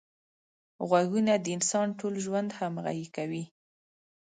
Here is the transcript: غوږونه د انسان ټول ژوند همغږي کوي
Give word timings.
غوږونه 0.87 1.33
د 1.39 1.45
انسان 1.55 1.87
ټول 1.99 2.13
ژوند 2.25 2.49
همغږي 2.59 3.07
کوي 3.15 3.43